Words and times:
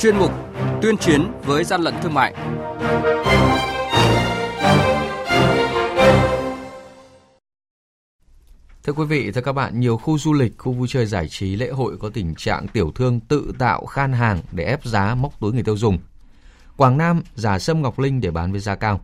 chuyên 0.00 0.16
mục 0.16 0.32
Tuyên 0.82 0.96
chiến 0.96 1.32
với 1.44 1.64
gian 1.64 1.82
lận 1.82 1.94
thương 2.02 2.14
mại. 2.14 2.34
Thưa 8.82 8.92
quý 8.92 9.04
vị, 9.04 9.32
thưa 9.32 9.40
các 9.40 9.52
bạn, 9.52 9.80
nhiều 9.80 9.96
khu 9.96 10.18
du 10.18 10.32
lịch, 10.32 10.58
khu 10.58 10.72
vui 10.72 10.88
chơi 10.88 11.06
giải 11.06 11.28
trí, 11.28 11.56
lễ 11.56 11.70
hội 11.70 11.96
có 12.00 12.10
tình 12.14 12.34
trạng 12.34 12.68
tiểu 12.68 12.92
thương 12.94 13.20
tự 13.20 13.52
tạo 13.58 13.86
khan 13.86 14.12
hàng 14.12 14.40
để 14.52 14.64
ép 14.64 14.84
giá 14.84 15.14
móc 15.14 15.40
túi 15.40 15.52
người 15.52 15.62
tiêu 15.62 15.76
dùng. 15.76 15.98
Quảng 16.76 16.98
Nam 16.98 17.22
giả 17.34 17.58
sâm 17.58 17.82
ngọc 17.82 17.98
linh 17.98 18.20
để 18.20 18.30
bán 18.30 18.52
với 18.52 18.60
giá 18.60 18.74
cao. 18.74 19.00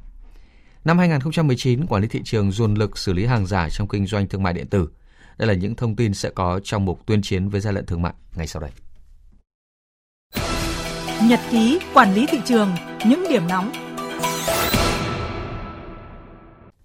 Năm 0.84 0.98
2019, 0.98 1.87
quản 1.87 2.02
lý 2.02 2.09
thị 2.09 2.20
trường 2.24 2.52
dồn 2.52 2.74
lực 2.74 2.98
xử 2.98 3.12
lý 3.12 3.27
hàng 3.27 3.47
giả 3.47 3.69
trong 3.70 3.88
kinh 3.88 4.06
doanh 4.06 4.28
thương 4.28 4.42
mại 4.42 4.52
điện 4.52 4.66
tử. 4.66 4.88
Đây 5.38 5.48
là 5.48 5.55
những 5.55 5.74
thông 5.74 5.97
tin 5.97 6.15
sẽ 6.15 6.30
có 6.30 6.60
trong 6.65 6.84
mục 6.84 7.06
tuyên 7.06 7.23
chiến 7.23 7.48
với 7.48 7.60
gian 7.60 7.74
lận 7.74 7.87
thương 7.87 8.02
mại 8.02 8.12
ngay 8.37 8.47
sau 8.47 8.62
đây. 8.62 8.70
Nhật 11.23 11.41
ký 11.51 11.79
quản 11.95 12.15
lý 12.15 12.27
thị 12.27 12.38
trường, 12.45 12.69
những 13.06 13.24
điểm 13.30 13.43
nóng 13.48 13.73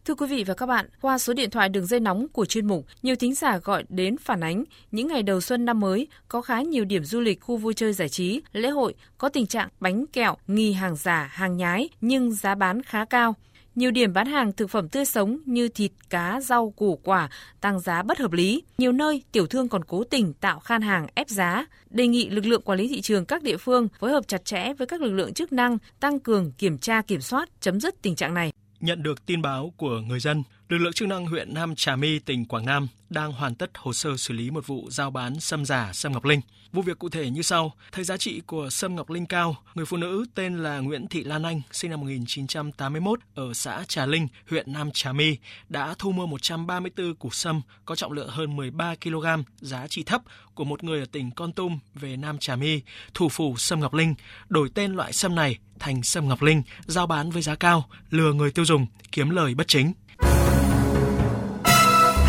Thưa 0.05 0.15
quý 0.15 0.27
vị 0.27 0.43
và 0.43 0.53
các 0.53 0.65
bạn, 0.65 0.85
qua 1.01 1.17
số 1.17 1.33
điện 1.33 1.49
thoại 1.49 1.69
đường 1.69 1.85
dây 1.85 1.99
nóng 1.99 2.27
của 2.27 2.45
chuyên 2.45 2.67
mục, 2.67 2.85
nhiều 3.01 3.15
thính 3.15 3.33
giả 3.35 3.57
gọi 3.57 3.83
đến 3.89 4.17
phản 4.17 4.43
ánh 4.43 4.63
những 4.91 5.07
ngày 5.07 5.23
đầu 5.23 5.41
xuân 5.41 5.65
năm 5.65 5.79
mới 5.79 6.07
có 6.27 6.41
khá 6.41 6.61
nhiều 6.61 6.85
điểm 6.85 7.03
du 7.03 7.19
lịch, 7.19 7.41
khu 7.41 7.57
vui 7.57 7.73
chơi 7.73 7.93
giải 7.93 8.09
trí, 8.09 8.41
lễ 8.51 8.69
hội 8.69 8.93
có 9.17 9.29
tình 9.29 9.47
trạng 9.47 9.69
bánh 9.79 10.05
kẹo, 10.07 10.37
nghi 10.47 10.73
hàng 10.73 10.95
giả, 10.95 11.29
hàng 11.33 11.57
nhái 11.57 11.89
nhưng 12.01 12.31
giá 12.31 12.55
bán 12.55 12.83
khá 12.83 13.05
cao. 13.05 13.35
Nhiều 13.75 13.91
điểm 13.91 14.13
bán 14.13 14.27
hàng 14.27 14.51
thực 14.51 14.69
phẩm 14.69 14.89
tươi 14.89 15.05
sống 15.05 15.37
như 15.45 15.67
thịt, 15.69 15.91
cá, 16.09 16.39
rau, 16.41 16.73
củ 16.75 16.99
quả 17.03 17.29
tăng 17.61 17.79
giá 17.79 18.03
bất 18.03 18.19
hợp 18.19 18.31
lý. 18.31 18.63
Nhiều 18.77 18.91
nơi 18.91 19.23
tiểu 19.31 19.47
thương 19.47 19.69
còn 19.69 19.83
cố 19.83 20.03
tình 20.03 20.33
tạo 20.33 20.59
khan 20.59 20.81
hàng 20.81 21.07
ép 21.15 21.29
giá. 21.29 21.65
Đề 21.89 22.07
nghị 22.07 22.29
lực 22.29 22.45
lượng 22.45 22.61
quản 22.61 22.79
lý 22.79 22.87
thị 22.87 23.01
trường 23.01 23.25
các 23.25 23.43
địa 23.43 23.57
phương 23.57 23.87
phối 23.99 24.11
hợp 24.11 24.27
chặt 24.27 24.45
chẽ 24.45 24.73
với 24.73 24.87
các 24.87 25.01
lực 25.01 25.11
lượng 25.11 25.33
chức 25.33 25.53
năng 25.53 25.77
tăng 25.99 26.19
cường 26.19 26.51
kiểm 26.51 26.77
tra 26.77 27.01
kiểm 27.01 27.21
soát 27.21 27.49
chấm 27.59 27.79
dứt 27.79 28.01
tình 28.01 28.15
trạng 28.15 28.33
này. 28.33 28.51
Nhận 28.79 29.03
được 29.03 29.25
tin 29.25 29.41
báo 29.41 29.73
của 29.77 29.99
người 30.07 30.19
dân, 30.19 30.43
lực 30.71 30.77
lượng 30.77 30.93
chức 30.93 31.07
năng 31.07 31.25
huyện 31.25 31.53
Nam 31.53 31.75
Trà 31.75 31.95
My, 31.95 32.19
tỉnh 32.19 32.45
Quảng 32.45 32.65
Nam 32.65 32.87
đang 33.09 33.31
hoàn 33.31 33.55
tất 33.55 33.71
hồ 33.77 33.93
sơ 33.93 34.17
xử 34.17 34.33
lý 34.33 34.51
một 34.51 34.67
vụ 34.67 34.87
giao 34.91 35.11
bán 35.11 35.39
sâm 35.39 35.65
giả 35.65 35.91
sâm 35.93 36.11
ngọc 36.11 36.25
linh. 36.25 36.41
Vụ 36.71 36.81
việc 36.81 36.99
cụ 36.99 37.09
thể 37.09 37.29
như 37.29 37.41
sau: 37.41 37.73
thấy 37.91 38.03
giá 38.03 38.17
trị 38.17 38.41
của 38.45 38.69
sâm 38.69 38.95
ngọc 38.95 39.09
linh 39.09 39.25
cao, 39.25 39.55
người 39.75 39.85
phụ 39.85 39.97
nữ 39.97 40.25
tên 40.35 40.57
là 40.57 40.79
Nguyễn 40.79 41.07
Thị 41.07 41.23
Lan 41.23 41.43
Anh, 41.43 41.61
sinh 41.71 41.91
năm 41.91 41.99
1981 41.99 43.19
ở 43.35 43.53
xã 43.53 43.83
Trà 43.87 44.05
Linh, 44.05 44.27
huyện 44.49 44.73
Nam 44.73 44.89
Trà 44.93 45.11
My 45.11 45.37
đã 45.69 45.95
thu 45.99 46.11
mua 46.11 46.25
134 46.25 47.15
củ 47.15 47.29
sâm 47.29 47.61
có 47.85 47.95
trọng 47.95 48.11
lượng 48.11 48.29
hơn 48.29 48.55
13 48.55 48.95
kg, 49.03 49.25
giá 49.61 49.87
trị 49.87 50.03
thấp 50.03 50.21
của 50.55 50.63
một 50.63 50.83
người 50.83 50.99
ở 50.99 51.05
tỉnh 51.11 51.31
Con 51.31 51.53
Tum 51.53 51.79
về 51.93 52.17
Nam 52.17 52.37
Trà 52.37 52.55
My, 52.55 52.81
thủ 53.13 53.29
phủ 53.29 53.57
sâm 53.57 53.79
ngọc 53.79 53.93
linh, 53.93 54.15
đổi 54.49 54.69
tên 54.73 54.93
loại 54.93 55.13
sâm 55.13 55.35
này 55.35 55.57
thành 55.79 56.03
sâm 56.03 56.27
ngọc 56.27 56.41
linh, 56.41 56.63
giao 56.85 57.07
bán 57.07 57.31
với 57.31 57.41
giá 57.41 57.55
cao, 57.55 57.89
lừa 58.09 58.33
người 58.33 58.51
tiêu 58.51 58.65
dùng, 58.65 58.87
kiếm 59.11 59.29
lời 59.29 59.55
bất 59.55 59.67
chính. 59.67 59.93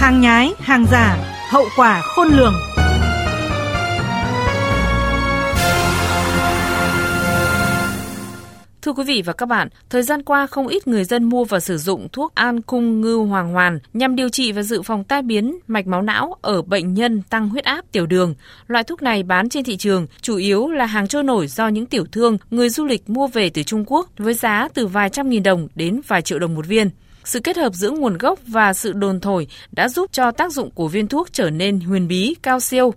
Hàng 0.03 0.21
nhái, 0.21 0.53
hàng 0.59 0.87
giả, 0.91 1.17
hậu 1.51 1.65
quả 1.77 2.01
khôn 2.01 2.29
lường. 2.29 2.55
Thưa 8.83 8.93
quý 8.93 9.05
vị 9.07 9.23
và 9.25 9.33
các 9.33 9.47
bạn, 9.47 9.69
thời 9.91 10.03
gian 10.03 10.23
qua 10.23 10.47
không 10.47 10.69
ít 10.69 10.89
người 10.89 11.05
dân 11.05 11.25
mua 11.25 11.45
và 11.45 11.61
sử 11.61 11.79
dụng 11.79 12.09
thuốc 12.13 12.35
An 12.35 12.63
Cung 12.63 13.01
Ngư 13.01 13.15
Hoàng 13.15 13.53
Hoàn 13.53 13.79
nhằm 13.95 14.17
điều 14.17 14.29
trị 14.29 14.53
và 14.53 14.63
dự 14.63 14.83
phòng 14.83 15.05
tai 15.05 15.23
biến 15.23 15.59
mạch 15.67 15.87
máu 15.87 16.03
não 16.03 16.37
ở 16.43 16.63
bệnh 16.63 16.95
nhân 16.95 17.23
tăng 17.31 17.49
huyết 17.49 17.65
áp 17.65 17.85
tiểu 17.93 18.07
đường. 18.07 18.35
Loại 18.67 18.85
thuốc 18.85 19.03
này 19.03 19.23
bán 19.23 19.49
trên 19.49 19.65
thị 19.65 19.77
trường 19.77 20.07
chủ 20.23 20.37
yếu 20.37 20.69
là 20.69 20.87
hàng 20.87 21.09
trôi 21.09 21.23
nổi 21.23 21.47
do 21.47 21.69
những 21.69 21.87
tiểu 21.87 22.05
thương, 22.13 22.39
người 22.51 22.69
du 22.69 22.85
lịch 22.85 23.11
mua 23.11 23.27
về 23.27 23.51
từ 23.51 23.63
Trung 23.63 23.85
Quốc 23.87 24.09
với 24.19 24.35
giá 24.35 24.69
từ 24.75 24.87
vài 24.87 25.11
trăm 25.11 25.29
nghìn 25.29 25.43
đồng 25.43 25.69
đến 25.75 26.01
vài 26.07 26.23
triệu 26.23 26.39
đồng 26.39 26.55
một 26.55 26.67
viên. 26.67 26.91
Sự 27.25 27.41
kết 27.41 27.57
hợp 27.57 27.75
giữa 27.75 27.91
nguồn 27.91 28.19
gốc 28.19 28.39
và 28.47 28.73
sự 28.73 28.93
đồn 28.93 29.21
thổi 29.21 29.47
đã 29.73 29.89
giúp 29.89 30.13
cho 30.13 30.31
tác 30.31 30.53
dụng 30.53 30.71
của 30.71 30.89
viên 30.89 31.07
thuốc 31.07 31.33
trở 31.33 31.51
nên 31.51 31.81
huyền 31.81 32.09
bí, 32.09 32.35
cao 32.43 32.61
siêu. 32.61 32.95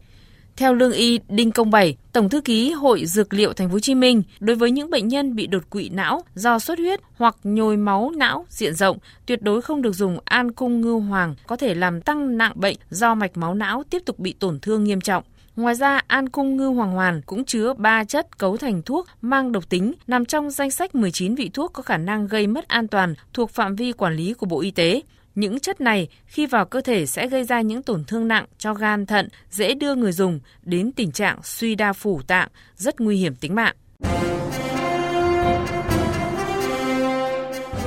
Theo 0.57 0.73
lương 0.73 0.91
y 0.91 1.19
Đinh 1.29 1.51
Công 1.51 1.71
Bảy, 1.71 1.97
Tổng 2.11 2.29
thư 2.29 2.41
ký 2.41 2.71
Hội 2.71 3.05
Dược 3.05 3.33
liệu 3.33 3.53
Thành 3.53 3.69
phố 3.69 3.73
Hồ 3.73 3.79
Chí 3.79 3.95
Minh, 3.95 4.23
đối 4.39 4.55
với 4.55 4.71
những 4.71 4.89
bệnh 4.89 5.07
nhân 5.07 5.35
bị 5.35 5.47
đột 5.47 5.69
quỵ 5.69 5.89
não 5.89 6.21
do 6.35 6.59
xuất 6.59 6.79
huyết 6.79 6.99
hoặc 7.17 7.35
nhồi 7.43 7.77
máu 7.77 8.11
não 8.17 8.45
diện 8.49 8.73
rộng, 8.73 8.97
tuyệt 9.25 9.41
đối 9.41 9.61
không 9.61 9.81
được 9.81 9.95
dùng 9.95 10.17
an 10.25 10.51
cung 10.51 10.81
Ngưu 10.81 10.99
hoàng 10.99 11.35
có 11.47 11.55
thể 11.55 11.75
làm 11.75 12.01
tăng 12.01 12.37
nặng 12.37 12.53
bệnh 12.55 12.75
do 12.89 13.15
mạch 13.15 13.37
máu 13.37 13.53
não 13.53 13.83
tiếp 13.89 14.01
tục 14.05 14.19
bị 14.19 14.33
tổn 14.33 14.59
thương 14.59 14.83
nghiêm 14.83 15.01
trọng. 15.01 15.23
Ngoài 15.55 15.75
ra, 15.75 16.01
an 16.07 16.29
cung 16.29 16.57
ngư 16.57 16.65
hoàng 16.65 16.91
hoàn 16.91 17.21
cũng 17.21 17.45
chứa 17.45 17.73
3 17.77 18.03
chất 18.03 18.37
cấu 18.37 18.57
thành 18.57 18.81
thuốc 18.81 19.07
mang 19.21 19.51
độc 19.51 19.69
tính 19.69 19.93
nằm 20.07 20.25
trong 20.25 20.51
danh 20.51 20.71
sách 20.71 20.95
19 20.95 21.35
vị 21.35 21.49
thuốc 21.53 21.73
có 21.73 21.83
khả 21.83 21.97
năng 21.97 22.27
gây 22.27 22.47
mất 22.47 22.67
an 22.67 22.87
toàn 22.87 23.15
thuộc 23.33 23.49
phạm 23.51 23.75
vi 23.75 23.91
quản 23.91 24.15
lý 24.15 24.33
của 24.33 24.45
Bộ 24.45 24.61
Y 24.61 24.71
tế. 24.71 25.01
Những 25.35 25.59
chất 25.59 25.81
này 25.81 26.07
khi 26.25 26.45
vào 26.45 26.65
cơ 26.65 26.81
thể 26.81 27.05
sẽ 27.05 27.27
gây 27.27 27.43
ra 27.43 27.61
những 27.61 27.83
tổn 27.83 28.03
thương 28.05 28.27
nặng 28.27 28.45
cho 28.57 28.73
gan 28.73 29.05
thận, 29.05 29.29
dễ 29.51 29.73
đưa 29.73 29.95
người 29.95 30.11
dùng 30.11 30.39
đến 30.63 30.91
tình 30.91 31.11
trạng 31.11 31.39
suy 31.43 31.75
đa 31.75 31.93
phủ 31.93 32.21
tạng, 32.27 32.49
rất 32.75 33.01
nguy 33.01 33.17
hiểm 33.17 33.35
tính 33.35 33.55
mạng. 33.55 33.75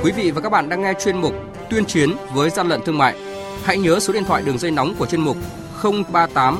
Quý 0.03 0.11
vị 0.11 0.31
và 0.31 0.41
các 0.41 0.49
bạn 0.49 0.69
đang 0.69 0.81
nghe 0.81 0.93
chuyên 1.03 1.17
mục 1.17 1.33
Tuyên 1.69 1.85
chiến 1.85 2.09
với 2.33 2.49
gian 2.49 2.67
lận 2.67 2.81
thương 2.85 2.97
mại. 2.97 3.15
Hãy 3.63 3.77
nhớ 3.77 3.99
số 3.99 4.13
điện 4.13 4.23
thoại 4.23 4.43
đường 4.45 4.57
dây 4.57 4.71
nóng 4.71 4.95
của 4.95 5.05
chuyên 5.05 5.21
mục 5.21 5.37
038 6.13 6.59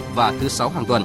và 0.15 0.33
thứ 0.39 0.47
sáu 0.47 0.69
hàng 0.69 0.85
tuần. 0.87 1.03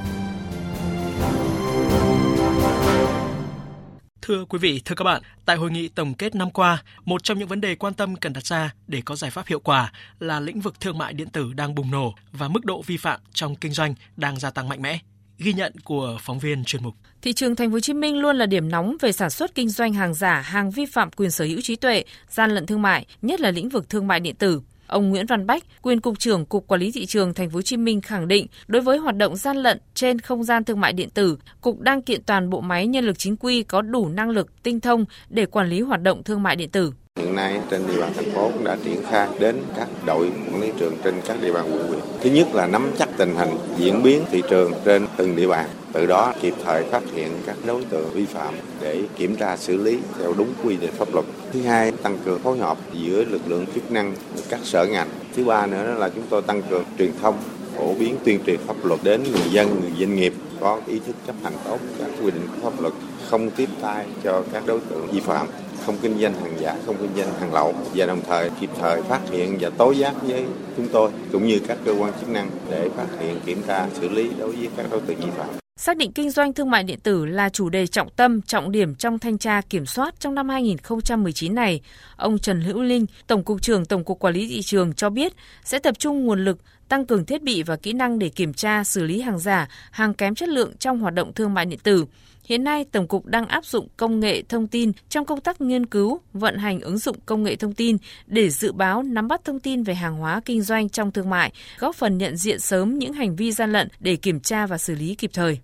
Thưa 4.23 4.45
quý 4.45 4.59
vị, 4.59 4.83
thưa 4.85 4.95
các 4.95 5.05
bạn, 5.05 5.23
tại 5.45 5.57
hội 5.57 5.71
nghị 5.71 5.89
tổng 5.89 6.15
kết 6.15 6.35
năm 6.35 6.51
qua, 6.51 6.83
một 7.05 7.25
trong 7.25 7.39
những 7.39 7.49
vấn 7.49 7.61
đề 7.61 7.75
quan 7.75 7.95
tâm 7.95 8.17
cần 8.17 8.33
đặt 8.33 8.47
ra 8.47 8.75
để 8.87 9.03
có 9.05 9.17
giải 9.17 9.31
pháp 9.31 9.47
hiệu 9.47 9.61
quả 9.61 9.93
là 10.21 10.41
lĩnh 10.41 10.61
vực 10.61 10.81
thương 10.81 10.99
mại 10.99 11.13
điện 11.13 11.29
tử 11.29 11.53
đang 11.53 11.75
bùng 11.75 11.91
nổ 11.91 12.15
và 12.33 12.49
mức 12.49 12.65
độ 12.65 12.83
vi 12.87 12.97
phạm 12.97 13.21
trong 13.33 13.57
kinh 13.57 13.73
doanh 13.73 13.95
đang 14.17 14.39
gia 14.39 14.51
tăng 14.51 14.69
mạnh 14.69 14.83
mẽ. 14.83 14.99
Ghi 15.39 15.53
nhận 15.53 15.73
của 15.85 16.19
phóng 16.21 16.39
viên 16.39 16.65
chuyên 16.65 16.83
mục. 16.83 16.95
Thị 17.23 17.33
trường 17.33 17.57
Thành 17.57 17.71
phố 17.71 17.73
Hồ 17.73 17.81
Chí 17.81 17.93
Minh 17.93 18.19
luôn 18.19 18.37
là 18.37 18.47
điểm 18.47 18.69
nóng 18.69 18.97
về 19.01 19.13
sản 19.13 19.31
xuất 19.31 19.55
kinh 19.55 19.69
doanh 19.69 19.93
hàng 19.93 20.15
giả, 20.15 20.41
hàng 20.41 20.71
vi 20.71 20.87
phạm 20.87 21.11
quyền 21.11 21.31
sở 21.31 21.45
hữu 21.45 21.61
trí 21.61 21.77
tuệ, 21.77 22.05
gian 22.29 22.51
lận 22.51 22.67
thương 22.67 22.83
mại, 22.83 23.07
nhất 23.23 23.41
là 23.41 23.51
lĩnh 23.51 23.69
vực 23.69 23.89
thương 23.89 24.07
mại 24.07 24.21
điện 24.21 24.35
tử. 24.35 24.61
Ông 24.87 25.11
Nguyễn 25.11 25.27
Văn 25.27 25.47
Bách, 25.47 25.65
quyền 25.83 26.01
cục 26.01 26.19
trưởng 26.19 26.47
Cục 26.47 26.67
Quản 26.67 26.81
lý 26.81 26.93
thị 26.93 27.07
trường 27.07 27.35
Thành 27.35 27.51
phố 27.51 27.55
Hồ 27.55 27.63
Chí 27.63 27.77
Minh 27.77 28.01
khẳng 28.01 28.29
định, 28.29 28.47
đối 28.67 28.83
với 28.83 28.99
hoạt 28.99 29.17
động 29.17 29.37
gian 29.37 29.57
lận 29.57 29.79
trên 29.95 30.19
không 30.19 30.45
gian 30.45 30.65
thương 30.65 30.81
mại 30.81 30.93
điện 30.93 31.11
tử, 31.11 31.39
cục 31.61 31.81
đang 31.81 32.03
kiện 32.03 32.23
toàn 32.23 32.51
bộ 32.51 32.61
máy 32.61 32.87
nhân 32.87 33.05
lực 33.05 33.19
chính 33.19 33.37
quy 33.37 33.63
có 33.63 33.83
đủ 33.83 34.09
năng 34.09 34.31
lực, 34.31 34.63
tinh 34.63 34.81
thông 34.81 35.05
để 35.29 35.47
quản 35.47 35.69
lý 35.69 35.81
hoạt 35.81 36.03
động 36.03 36.23
thương 36.23 36.43
mại 36.43 36.57
điện 36.57 36.71
tử. 36.71 36.93
Hiện 37.17 37.35
nay 37.35 37.61
trên 37.71 37.87
địa 37.87 38.01
bàn 38.01 38.13
thành 38.17 38.31
phố 38.35 38.51
cũng 38.53 38.65
đã 38.65 38.77
triển 38.85 39.03
khai 39.11 39.29
đến 39.39 39.57
các 39.77 39.89
đội 40.07 40.31
quản 40.53 40.61
lý 40.61 40.71
trường 40.79 40.97
trên 41.05 41.15
các 41.27 41.37
địa 41.43 41.53
bàn 41.53 41.65
quận 41.73 41.89
huyện. 41.89 42.01
Thứ 42.21 42.31
nhất 42.31 42.55
là 42.55 42.67
nắm 42.67 42.91
chắc 42.99 43.09
tình 43.17 43.35
hình 43.37 43.51
diễn 43.79 44.03
biến 44.03 44.25
thị 44.31 44.43
trường 44.51 44.73
trên 44.85 45.07
từng 45.17 45.37
địa 45.37 45.47
bàn, 45.47 45.69
từ 45.93 46.07
đó 46.07 46.33
kịp 46.41 46.55
thời 46.65 46.85
phát 46.85 47.03
hiện 47.15 47.29
các 47.47 47.57
đối 47.67 47.85
tượng 47.85 48.11
vi 48.11 48.25
phạm 48.25 48.55
để 48.81 49.03
kiểm 49.17 49.37
tra 49.37 49.57
xử 49.57 49.77
lý 49.77 49.99
theo 50.19 50.35
đúng 50.39 50.49
quy 50.65 50.77
định 50.77 50.91
pháp 50.93 51.15
luật. 51.15 51.27
Thứ 51.53 51.63
hai, 51.63 51.93
tăng 51.93 52.19
cường 52.25 52.39
phối 52.39 52.59
hợp 52.59 52.79
giữa 52.93 53.25
lực 53.25 53.43
lượng 53.47 53.67
chức 53.75 53.93
năng 53.93 54.15
các 54.49 54.61
sở 54.63 54.87
ngành. 54.87 55.09
Thứ 55.37 55.45
ba 55.45 55.67
nữa 55.67 55.95
là 55.99 56.09
chúng 56.09 56.25
tôi 56.31 56.43
tăng 56.43 56.63
cường 56.63 56.85
truyền 56.99 57.11
thông 57.23 57.35
phổ 57.77 57.95
biến 57.95 58.17
tuyên 58.25 58.41
truyền 58.47 58.59
pháp 58.67 58.85
luật 58.85 59.01
đến 59.03 59.23
người 59.23 59.51
dân, 59.51 59.81
người 59.81 59.93
doanh 59.99 60.17
nghiệp 60.17 60.35
có 60.61 60.81
ý 60.87 61.01
thức 61.07 61.17
chấp 61.27 61.37
hành 61.43 61.53
tốt 61.65 61.79
các 61.99 62.09
quy 62.23 62.31
định 62.31 62.49
của 62.55 62.71
pháp 62.71 62.83
luật, 62.83 62.95
không 63.31 63.51
tiếp 63.51 63.69
tay 63.81 64.07
cho 64.25 64.43
các 64.53 64.63
đối 64.67 64.81
tượng 64.81 65.07
vi 65.13 65.21
phạm 65.21 65.47
không 65.87 65.97
kinh 66.03 66.19
doanh 66.21 66.35
hàng 66.35 66.61
giả, 66.61 66.77
không 66.87 66.97
kinh 67.01 67.11
doanh 67.17 67.41
hàng 67.41 67.55
lậu 67.55 67.75
và 67.95 68.07
đồng 68.07 68.21
thời 68.27 68.51
kịp 68.61 68.71
thời 68.79 69.03
phát 69.03 69.21
hiện 69.31 69.59
và 69.61 69.71
tố 69.71 69.91
giác 69.91 70.15
với 70.23 70.45
chúng 70.77 70.89
tôi 70.89 71.11
cũng 71.33 71.47
như 71.47 71.61
các 71.69 71.79
cơ 71.85 71.95
quan 71.99 72.13
chức 72.21 72.29
năng 72.29 72.51
để 72.71 72.89
phát 72.97 73.07
hiện, 73.21 73.41
kiểm 73.47 73.63
tra, 73.67 73.89
xử 73.95 74.09
lý 74.09 74.31
đối 74.39 74.57
với 74.57 74.69
các 74.77 74.87
đối 74.91 75.01
tượng 75.01 75.17
vi 75.17 75.31
phạm. 75.37 75.49
Xác 75.77 75.97
định 75.97 76.13
kinh 76.13 76.31
doanh 76.31 76.53
thương 76.53 76.71
mại 76.71 76.83
điện 76.83 77.01
tử 77.01 77.27
là 77.27 77.49
chủ 77.49 77.69
đề 77.69 77.87
trọng 77.87 78.09
tâm, 78.17 78.43
trọng 78.43 78.73
điểm 78.73 78.95
trong 78.95 79.19
thanh 79.19 79.39
tra 79.39 79.61
kiểm 79.61 79.87
soát 79.87 80.15
trong 80.21 80.35
năm 80.35 80.49
2019 80.49 81.55
này. 81.55 81.81
Ông 82.17 82.39
Trần 82.39 82.61
Hữu 82.61 82.83
Linh, 82.83 83.07
Tổng 83.27 83.45
cục 83.45 83.63
trưởng 83.63 83.85
Tổng 83.85 84.05
cục 84.05 84.19
Quản 84.19 84.35
lý 84.35 84.49
thị 84.49 84.63
trường 84.63 84.93
cho 84.93 85.11
biết 85.11 85.33
sẽ 85.65 85.79
tập 85.79 85.99
trung 85.99 86.27
nguồn 86.27 86.45
lực 86.45 86.59
tăng 86.89 87.07
cường 87.07 87.25
thiết 87.25 87.43
bị 87.43 87.63
và 87.63 87.77
kỹ 87.77 87.93
năng 87.93 88.19
để 88.19 88.29
kiểm 88.29 88.55
tra, 88.55 88.85
xử 88.85 89.05
lý 89.05 89.21
hàng 89.21 89.39
giả, 89.39 89.69
hàng 89.91 90.15
kém 90.15 90.35
chất 90.35 90.49
lượng 90.49 90.73
trong 90.79 90.99
hoạt 90.99 91.15
động 91.15 91.33
thương 91.33 91.55
mại 91.55 91.65
điện 91.65 91.79
tử. 91.83 92.05
Hiện 92.49 92.65
nay, 92.65 92.85
Tổng 92.93 93.09
cục 93.09 93.27
đang 93.27 93.47
áp 93.47 93.65
dụng 93.65 93.89
công 93.97 94.21
nghệ 94.21 94.43
thông 94.43 94.67
tin 94.67 94.93
trong 95.09 95.25
công 95.25 95.41
tác 95.41 95.61
nghiên 95.61 95.87
cứu, 95.87 96.21
vận 96.33 96.57
hành 96.57 96.81
ứng 96.81 96.99
dụng 96.99 97.17
công 97.27 97.43
nghệ 97.43 97.57
thông 97.57 97.73
tin 97.73 97.97
để 98.27 98.51
dự 98.51 98.73
báo 98.73 99.03
nắm 99.03 99.29
bắt 99.29 99.45
thông 99.45 99.61
tin 99.61 99.83
về 99.83 99.95
hàng 99.95 100.17
hóa 100.17 100.41
kinh 100.45 100.63
doanh 100.63 100.89
trong 100.89 101.13
thương 101.13 101.31
mại, 101.31 101.53
góp 101.79 101.97
phần 101.97 102.19
nhận 102.19 102.37
diện 102.37 102.61
sớm 102.61 102.99
những 102.99 103.13
hành 103.13 103.37
vi 103.37 103.53
gian 103.53 103.73
lận 103.73 103.89
để 104.01 104.17
kiểm 104.17 104.41
tra 104.41 104.67
và 104.67 104.79
xử 104.79 104.95
lý 104.95 105.15
kịp 105.15 105.31
thời. 105.35 105.59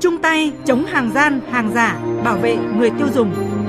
Chung 0.00 0.18
tay 0.22 0.52
chống 0.66 0.84
hàng 0.84 1.12
gian, 1.14 1.40
hàng 1.50 1.72
giả, 1.74 2.00
bảo 2.24 2.38
vệ 2.38 2.56
người 2.56 2.90
tiêu 2.98 3.08
dùng. 3.14 3.61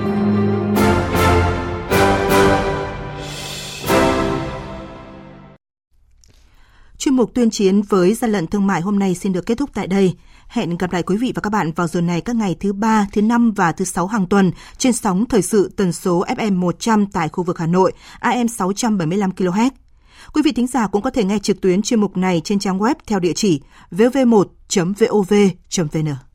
Chuyên 7.03 7.15
mục 7.15 7.33
tuyên 7.33 7.49
chiến 7.49 7.81
với 7.81 8.13
gian 8.13 8.31
lận 8.31 8.47
thương 8.47 8.67
mại 8.67 8.81
hôm 8.81 8.99
nay 8.99 9.15
xin 9.15 9.33
được 9.33 9.45
kết 9.45 9.57
thúc 9.57 9.69
tại 9.73 9.87
đây. 9.87 10.13
Hẹn 10.47 10.77
gặp 10.77 10.93
lại 10.93 11.03
quý 11.03 11.17
vị 11.17 11.31
và 11.35 11.41
các 11.41 11.49
bạn 11.49 11.71
vào 11.71 11.87
giờ 11.87 12.01
này 12.01 12.21
các 12.21 12.35
ngày 12.35 12.55
thứ 12.59 12.73
ba, 12.73 13.07
thứ 13.13 13.21
năm 13.21 13.51
và 13.51 13.71
thứ 13.71 13.85
sáu 13.85 14.07
hàng 14.07 14.27
tuần 14.27 14.51
trên 14.77 14.93
sóng 14.93 15.25
thời 15.25 15.41
sự 15.41 15.71
tần 15.77 15.91
số 15.91 16.25
FM 16.27 16.55
100 16.55 17.05
tại 17.05 17.29
khu 17.29 17.43
vực 17.43 17.59
Hà 17.59 17.67
Nội, 17.67 17.91
AM 18.19 18.47
675 18.47 19.31
kHz. 19.31 19.69
Quý 20.33 20.41
vị 20.41 20.51
thính 20.51 20.67
giả 20.67 20.87
cũng 20.87 21.01
có 21.01 21.09
thể 21.09 21.23
nghe 21.23 21.39
trực 21.39 21.61
tuyến 21.61 21.81
chuyên 21.81 22.01
mục 22.01 22.17
này 22.17 22.41
trên 22.43 22.59
trang 22.59 22.79
web 22.79 22.95
theo 23.07 23.19
địa 23.19 23.33
chỉ 23.35 23.61
vv1.vov.vn. 23.91 26.32